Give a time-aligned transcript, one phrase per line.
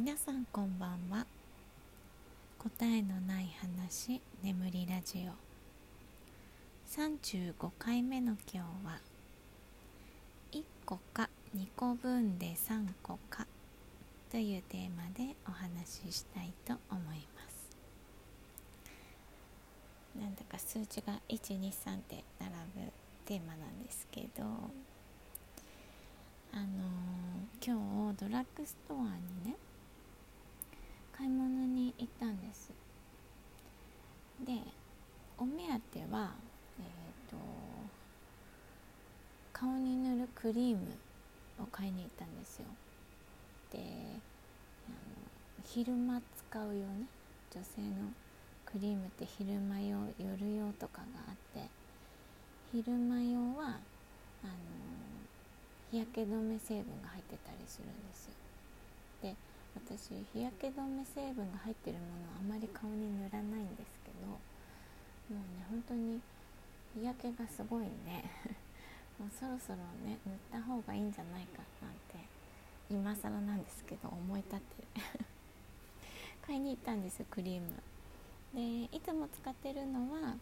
[0.00, 1.26] 皆さんこんばんは。
[2.56, 5.32] 答えのない話眠りラジオ。
[6.88, 9.00] 35回目の今日は
[10.52, 13.44] 1個か2個分で3個か
[14.30, 17.76] というテーマでお話ししたいと思います。
[20.16, 22.52] なんだか数字が123って並
[22.86, 22.92] ぶ
[23.24, 24.44] テーマなんですけど
[26.52, 28.98] あのー、今日ドラッグストア
[29.44, 29.56] にね
[31.18, 32.70] 買い物に行ったんです。
[34.46, 34.52] で
[35.36, 36.30] お目当ては
[36.78, 37.36] えっ、ー、と
[39.52, 40.86] 顔に塗るクリーム
[41.60, 42.66] を買いに行ったんですよ。
[43.72, 43.80] で
[44.86, 44.96] あの
[45.64, 47.06] 昼間使うよね
[47.52, 48.12] 女性の
[48.64, 51.68] クリームって昼間用夜用とかがあって
[52.70, 53.80] 昼間用は
[54.44, 54.52] あの
[55.90, 58.34] 日焼け止め成分が入ってたりするんですよ。
[59.22, 59.34] で
[59.86, 64.38] 私日焼け止め成分が入ってるものはあまり顔に塗らないんですけども
[65.30, 66.20] うね本当に
[66.94, 68.24] 日焼けがすごいね。
[69.18, 72.26] もうそろそろね塗った方がいいんじゃないかなんて
[72.90, 74.84] 今更なんですけど思い立って。
[76.46, 77.68] 買いに行ったんですクリーム。
[78.54, 80.34] でいつも使ってるのは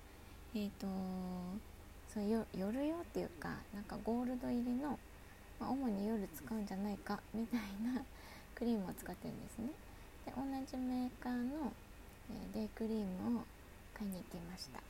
[0.54, 0.86] えっ、ー、と
[2.08, 4.98] そう夜用っていうかなんかゴールド入りの、
[5.60, 8.02] まあ、主に夜使うんじゃないかみたいな
[8.56, 9.68] クリームを使ってるんですね。
[10.24, 11.72] で同じメーカーの、
[12.30, 13.42] え、デイクリームを
[13.96, 14.80] 買いに行きました。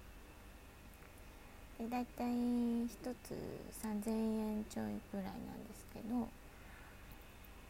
[1.78, 2.89] でだいたい1
[3.22, 3.34] つ
[3.83, 6.27] 3000円ちょいぐらいなんですけど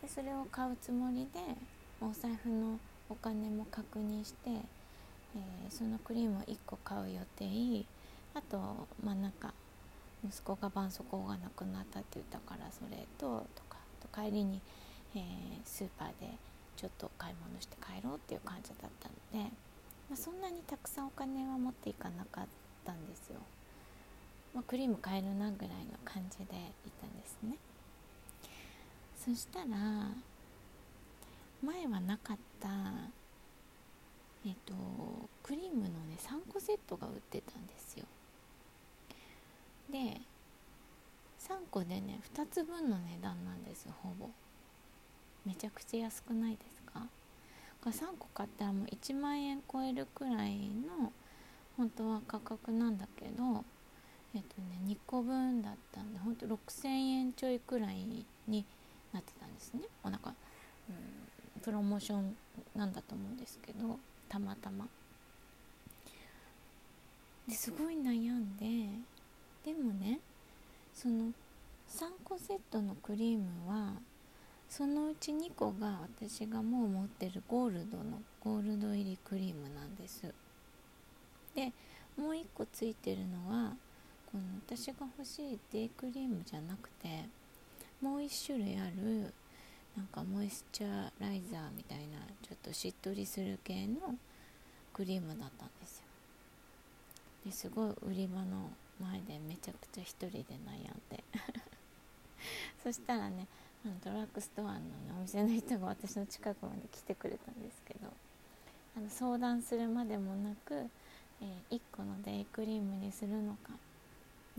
[0.01, 1.41] でそれを買うつもりで
[2.01, 7.85] お財布のお金も確認して、えー、そのクリームを1個買う予定。
[8.35, 8.59] あと
[9.03, 9.55] まあなんか
[10.25, 14.61] 息子が絆創膏がなくなったって言ったからそれととかと帰りに
[15.21, 16.37] えー、スーパーで
[16.77, 19.51] ちょっと買い物して帰ろうっていう感じだったので、
[20.11, 22.47] まあ、そんなにたくさんお金は持っていかなかっ
[22.85, 23.41] たんですよ、
[24.55, 26.47] まあ、クリーム買えるなぐらいの感じでい
[27.01, 27.57] たんですね。
[29.17, 29.67] そしたら
[31.63, 32.69] 前はなかった
[34.47, 34.75] えっ、と
[35.43, 38.05] クリームのね3個セットが売ってたんですよ。
[39.91, 40.21] で
[41.41, 44.29] 3個でね2つ分の値段なんですほぼ。
[45.47, 47.07] めちゃくちゃ安くないですか
[47.85, 51.13] ？3個買ったらもう1万円超えるくらいの
[51.77, 53.65] 本当は価格なんだけど
[54.35, 58.05] えっとね2個分だったんでほんと6000円ちょいくらい
[58.49, 58.65] に
[59.13, 59.83] なってたんですね。
[60.03, 62.37] お腹、うん、プロモーション
[62.75, 63.99] なんだと思うんですけど
[64.29, 64.89] たまたま。
[67.47, 68.67] ですごい悩んで
[69.65, 70.19] でもね
[70.93, 71.27] その
[71.89, 73.93] 3個セットのクリームは
[74.69, 80.33] そのうち2個が私がもう持ってるゴールドのゴールド入りクリームなんです。
[81.55, 81.73] で
[82.17, 83.75] もう1個ついてるのは
[84.31, 87.25] この私が欲しいデイクリームじゃなくて
[88.01, 89.33] もう1種類ある
[89.97, 94.15] なんかモイスチャーライザーみたいなちょっとしっとりする系の
[94.93, 96.05] クリームだったんですよ。
[97.47, 101.25] ですごい売り場の前でめちゃくちゃ一人で悩んで。
[102.83, 103.47] そしたらね
[104.05, 104.81] ドラッグストアの、
[105.19, 108.09] お店の人が私の近くまで来てくれたんですけど
[108.97, 110.75] あの相談するまでもなく、
[111.41, 113.71] えー、1個のデイクリームにするのか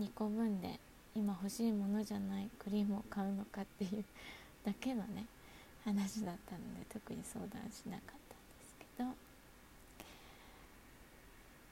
[0.00, 0.78] 2個分で
[1.14, 4.04] 今欲しいものじゃないクリームを買うのかっていう
[4.64, 5.24] だけのね
[5.84, 8.18] 話だったので特に相談しなかったん
[8.58, 9.10] ですけど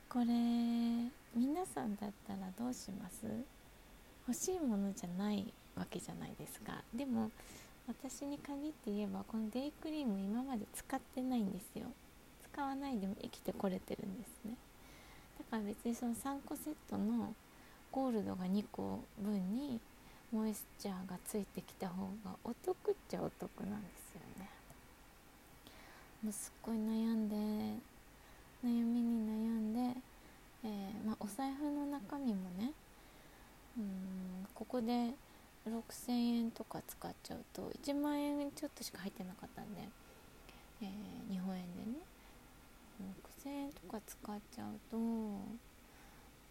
[0.08, 0.24] これ
[1.34, 3.26] 皆さんだったらどうします？
[4.26, 5.44] 欲しいものじゃない
[5.76, 7.30] わけじゃないですかでも
[7.88, 11.86] 私に限って言えばこのデイクリーム今まで使ってないんですよ。
[12.52, 14.54] 使わないでも生きてこれてるんですね。
[15.38, 17.32] だから別にその3個セットの
[17.92, 19.78] ゴールドが2個分に
[20.32, 24.50] モイスチャーがついてきた方がお得っちゃお得なんですよね。
[26.24, 27.36] もうすっごい悩んで
[28.64, 30.00] 悩みに悩んで、
[30.64, 32.72] えー、まあ、お財布の中身もね
[33.78, 35.12] うんここで
[35.70, 39.80] 6000円とか使っちゃうと1万円ちょっとしか入ってなかったんで、
[40.82, 42.16] えー、日本円でね。
[43.46, 44.96] 6000円とか使っちゃうと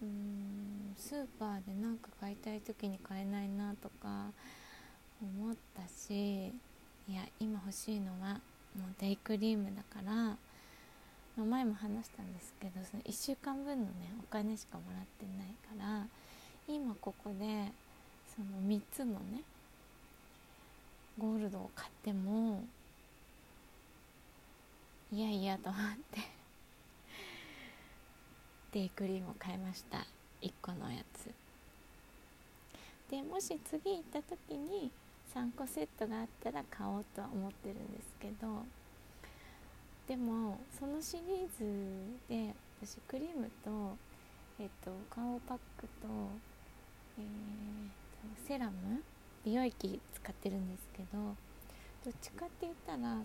[0.01, 4.31] うんスーパーで何か買いたい時に買えないなとか
[5.21, 6.51] 思ったしい
[7.09, 8.33] や今欲しいのは
[8.75, 10.37] もうデイクリームだから、ま
[11.39, 15.47] あ、前も話したんですけどその1週間分のねお金しかもらってない
[15.79, 16.05] から
[16.67, 17.71] 今ここで
[18.35, 19.41] その3つのね
[21.17, 22.63] ゴールドを買っても
[25.11, 26.19] いやいやと思って
[28.73, 30.05] デイクリームを買いました。
[30.41, 31.31] 1個のやつ。
[33.09, 34.91] でもし次行った時に
[35.33, 38.63] 3個セットがあったら買おうとは思ってるんですけど
[40.07, 41.63] でもそのシリーズ
[42.27, 43.95] で私クリームと,、
[44.59, 46.07] えっと顔パックと,、
[47.19, 48.04] えー、
[48.47, 49.03] セラム？
[49.43, 51.35] 美容液使ってるんですけど
[52.03, 53.23] どっちかって言ったらその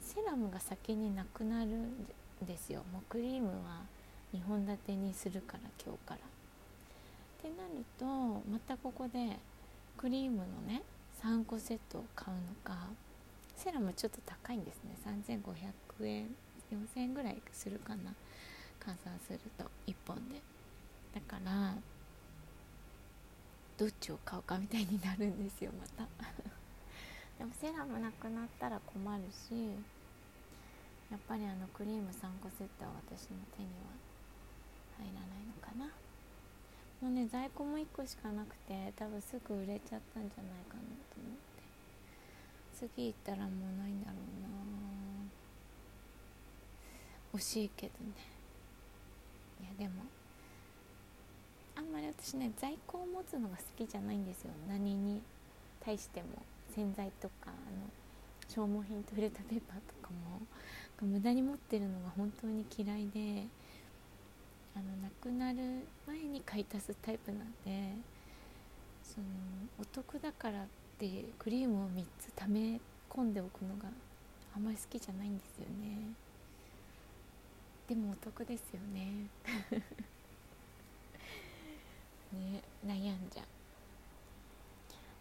[0.00, 2.06] セラムが先になくなるん
[2.46, 2.82] ですよ。
[2.92, 3.82] もうクリームは
[4.34, 6.16] 2本立てにするから今日から。
[6.16, 6.20] っ
[7.42, 8.06] てなると
[8.50, 9.38] またここで
[9.98, 10.82] クリームのね
[11.22, 12.88] 3個セットを買うのか
[13.56, 14.96] セラムちょっと高いんですね。
[15.04, 16.26] 3500円
[16.72, 18.14] 4000円ぐらいするかな。
[18.80, 20.40] 換算すると1本で。
[21.14, 21.74] だから
[23.76, 26.06] どっちを買うかみたいになるんですよまた。
[27.38, 29.74] でもセラムなくなったら困るし
[31.10, 33.94] やっぱりあのクリーム3個セットは私の手には
[34.98, 35.86] 入らないのかな。
[37.00, 42.88] もうね在庫も1個しかなくて多分すぐ売れちゃったんじゃないかなと思って。
[42.88, 44.44] 次行ったらもうないんだろうな。
[47.34, 48.12] 惜しいけどね。
[49.60, 50.04] いやでも
[51.76, 54.50] あんまり私ね在庫を持つのが好きじゃないんですよ。
[54.68, 55.22] 何に
[55.80, 56.28] 対しても。
[56.74, 57.54] 洗剤とかあの
[58.48, 60.40] 消耗品トイレットペーパーとかも。
[61.02, 63.46] 無駄に持ってるのが本当に嫌いで
[64.76, 67.94] あのなくなる前に買い足すタイプなんで
[69.02, 69.26] その
[69.80, 70.66] お得だからっ
[70.98, 72.80] てクリームを3つ溜め
[73.10, 73.88] 込んでおくのが
[74.56, 76.12] あんまり好きじゃないんですよね。
[77.88, 79.26] でもお得ですよね。
[82.34, 83.46] ね悩んじゃう。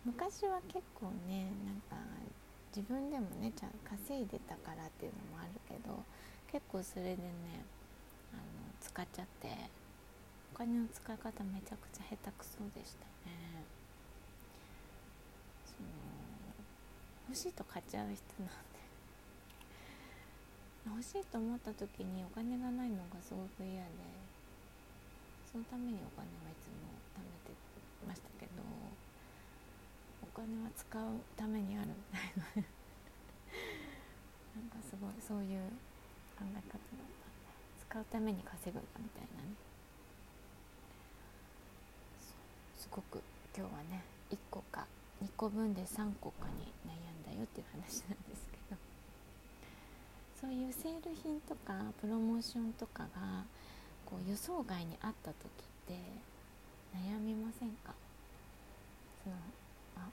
[0.05, 1.95] 昔は結構ねなんか
[2.75, 6.03] 自分でもねちゃん稼いでたからっていうのもあるけど
[6.51, 7.63] 結構それでね
[8.33, 8.41] あの
[8.81, 9.47] 使っちゃって
[10.53, 13.65] お金の使い方めちゃくちゃ下手くそでしたね。
[15.65, 15.89] その
[17.29, 18.53] 欲しいと買っちゃう人なんで。
[20.85, 23.89] 欲しいと思った時にお金がないのがすごく嫌で
[25.49, 27.53] そのためにお金はいつも貯めて
[28.05, 28.61] ましたけど
[30.21, 31.01] お金は使う
[31.37, 31.87] ためにある。
[31.87, 32.63] みたいな
[34.55, 35.61] なんかすごいそういう
[36.37, 36.77] 考え方だった
[37.85, 39.55] 使うために稼ぐんだみたいなね。
[42.77, 43.21] すごく
[43.55, 44.85] 今日はね1個か
[45.23, 48.77] 2個分で3個かに悩んだよっていう話なんですけど。
[50.41, 53.45] そういうセール品とかプロモーションとかが
[54.05, 55.97] こう予想外にあった時って
[56.93, 57.93] 悩みませんか？
[59.23, 59.35] その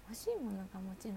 [0.08, 1.16] 欲しいものがもちろん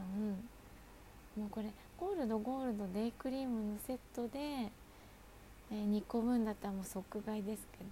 [1.36, 7.90] もうこれゴールドゴールドデイクリームのセットで、えー、2個分だったらもう即買いですけど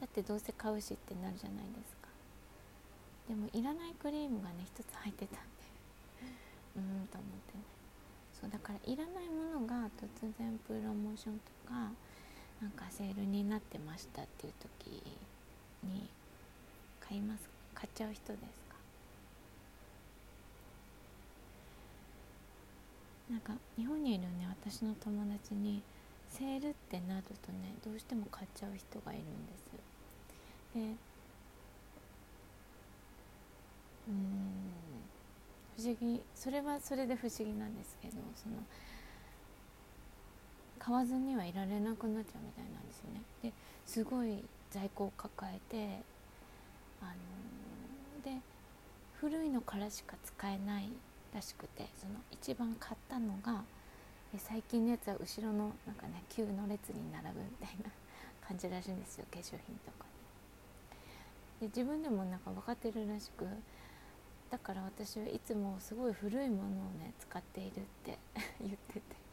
[0.00, 2.08] だってどうせ買うしってなるじゃないですか。
[3.28, 5.48] でもいらないクリームがね1つ入ってたんで。
[6.76, 7.64] うんと思ってね。
[8.40, 11.90] そうだからいらないものが突然プロモーションとか
[12.62, 15.02] なんかセールになってましたっていう時
[15.82, 16.08] に
[17.00, 18.76] 買います買っちゃう人ですか
[23.30, 25.82] なんか日本にいるね私の友達に
[26.28, 29.68] セールってなるとねどうしても買っちゃう人がいるんです
[30.74, 30.80] で
[34.08, 34.68] うん
[35.76, 38.56] 不思議それはそれで不思議なんですけどその
[40.78, 43.20] 買わずにはいられなくなっちゃうみたいなんですよね。
[43.42, 43.52] で
[43.84, 46.00] すごい在庫を抱えて
[47.02, 48.40] あので
[49.20, 50.88] 古いのからしか使えない
[51.38, 53.62] らしくてその一番買ったのが
[54.36, 57.90] 最近のやつは後ろのなんかね旧の列に並ぶみたいな
[58.46, 60.04] 感じらしいんですよ化粧品とか
[61.60, 63.46] で自分でもなんか分かってるらしく
[64.50, 66.68] だから私はいつもすごい古いものを
[66.98, 68.18] ね使っているって
[68.60, 69.28] 言ってて。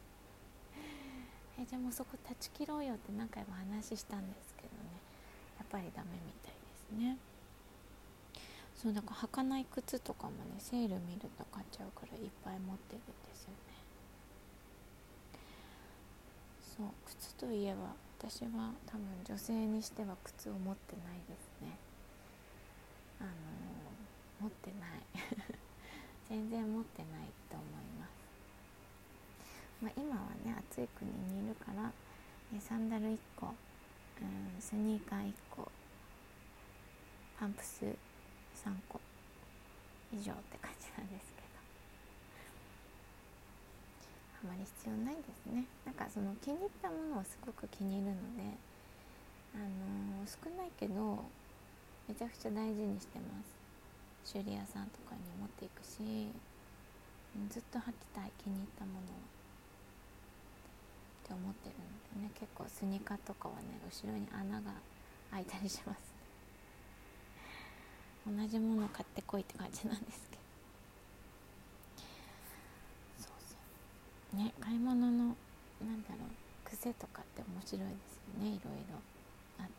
[1.57, 4.75] えじゃあもうそこ断ち切ろうよって何回も話したんですけどね。
[5.57, 7.17] やっぱりダメみたいですね。
[8.75, 13.55] そうだか履かない靴とかもねセール見ると買っちゃうからいっぱい持ってるんですよね。
[16.77, 21.77] そう靴といえば私は多分女性にしては靴を持ってないですね。
[23.19, 25.55] あのー、持ってない。
[26.29, 28.11] 全然持ってないと思います、
[29.81, 31.91] まあ、今はね暑い国にいるから
[32.59, 35.71] サンダル1個、うん、スニーカー1個
[37.39, 37.95] パンプス
[38.65, 38.99] 3個。
[40.11, 41.47] 以上って感じなんですけど。
[44.43, 45.65] あまり必要ないですね。
[45.85, 48.57] なんかその気に入ったものをすごく気に入るので
[49.53, 51.23] あのー、少ないけど
[52.07, 54.33] めちゃくちゃ大事にしてます。
[54.33, 56.33] 修理屋さんとかに持っていくし
[57.49, 59.01] ずっと履きたい気に入ったものを。
[61.25, 61.75] って思ってる
[62.17, 62.31] のでね。
[62.33, 64.73] 結構スニーカーとかはね後ろに穴が
[65.31, 66.04] 開いたりします
[68.25, 70.41] 同じもの買ってこいって感じなんですけど。
[73.19, 73.55] そうそ
[74.33, 74.37] う。
[74.37, 75.35] ね買い物の
[75.83, 78.49] なんだろう癖とかって面白いですよね。
[78.49, 78.97] いろいろ
[79.59, 79.73] あって。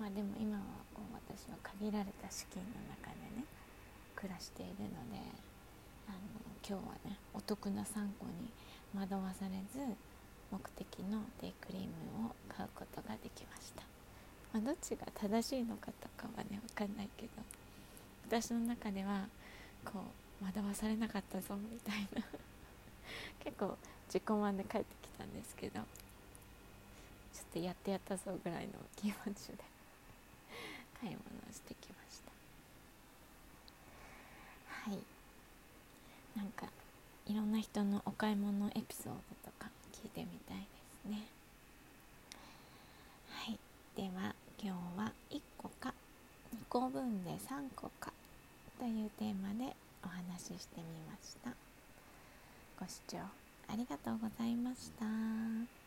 [0.00, 3.44] まあでも今はこう私は限られた資金の中でね
[4.16, 5.20] 暮らしているので
[6.08, 6.18] あの
[6.66, 8.50] 今日はねお得な参考に
[8.98, 9.78] 惑わされず
[10.50, 11.80] 目的のデイクリー
[12.18, 13.82] ムを買うことができました、
[14.52, 17.30] まあ、どっちが正しいのかとかはね分かんないけど
[18.28, 19.26] 私の中では
[19.84, 19.92] こ
[20.40, 22.24] う惑わされなかったぞみたいな。
[23.42, 23.76] 結構
[24.06, 29.64] 自己満で帰ってきたんですけどちょっとやってやったぞぐらいの気持ちで
[31.00, 32.30] 買い物をしてきました。
[34.90, 35.20] はい。
[36.36, 36.66] なんか
[37.26, 39.12] いろんな人のお買い物エピソード
[39.44, 40.64] とか聞いてみたいで
[41.04, 41.26] すね
[43.30, 43.58] はい
[43.96, 45.92] では今日は1個か
[46.54, 46.58] 2
[47.10, 48.12] んで3個か
[48.78, 49.74] というテーマで
[50.04, 51.50] お話ししてみました
[52.78, 55.79] ご視聴ありがとうございました。